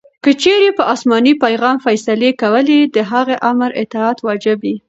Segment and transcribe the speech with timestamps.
[0.23, 4.75] کې چیري په اسماني پیغام فیصلې کولې؛ د هغه آمر اطاعت واجب يي.